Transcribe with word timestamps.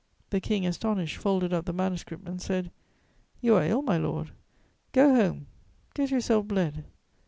The 0.31 0.41
King, 0.41 0.65
astonished, 0.65 1.17
folded 1.17 1.53
up 1.53 1.65
the 1.65 1.73
manuscript 1.73 2.27
and 2.27 2.41
said: 2.41 2.71
"You 3.39 3.53
are 3.57 3.63
ill, 3.63 3.83
my 3.83 3.97
lord; 3.99 4.31
go 4.93 5.13
home; 5.13 5.45
get 5.93 6.09
yourself 6.09 6.47
bled." 6.47 6.85